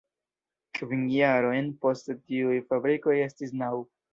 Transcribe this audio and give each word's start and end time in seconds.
Kvin 0.77 1.03
jarojn 1.17 1.69
poste 1.85 2.17
tiuj 2.23 2.59
fabrikoj 2.73 3.17
estis 3.31 3.57
naŭ. 3.63 3.73